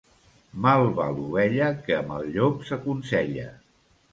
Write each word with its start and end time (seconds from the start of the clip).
Mal 0.65 0.85
va 0.99 1.09
l'ovella 1.17 1.67
que 1.85 1.99
amb 1.99 2.15
el 2.17 2.27
llop 2.39 2.67
s'aconsella. 2.71 3.47